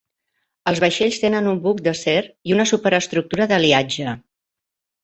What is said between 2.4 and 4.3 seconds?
i una superestructura d'aliatge.